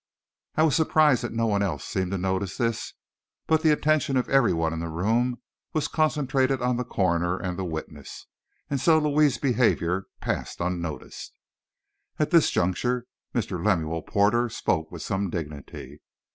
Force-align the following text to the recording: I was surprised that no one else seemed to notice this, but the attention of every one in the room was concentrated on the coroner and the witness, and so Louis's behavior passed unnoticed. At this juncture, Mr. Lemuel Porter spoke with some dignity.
I 0.55 0.63
was 0.63 0.75
surprised 0.75 1.21
that 1.23 1.31
no 1.31 1.45
one 1.45 1.61
else 1.61 1.83
seemed 1.85 2.09
to 2.09 2.17
notice 2.17 2.57
this, 2.57 2.95
but 3.45 3.61
the 3.61 3.69
attention 3.69 4.17
of 4.17 4.27
every 4.29 4.51
one 4.51 4.73
in 4.73 4.79
the 4.79 4.89
room 4.89 5.39
was 5.73 5.87
concentrated 5.87 6.59
on 6.59 6.77
the 6.77 6.83
coroner 6.83 7.37
and 7.37 7.55
the 7.55 7.63
witness, 7.63 8.25
and 8.67 8.81
so 8.81 8.97
Louis's 8.97 9.37
behavior 9.37 10.07
passed 10.19 10.59
unnoticed. 10.59 11.35
At 12.17 12.31
this 12.31 12.49
juncture, 12.49 13.05
Mr. 13.35 13.63
Lemuel 13.63 14.01
Porter 14.01 14.49
spoke 14.49 14.91
with 14.91 15.03
some 15.03 15.29
dignity. 15.29 16.01